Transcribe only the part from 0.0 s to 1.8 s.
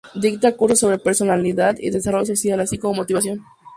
Dicta cursos sobre Personalidad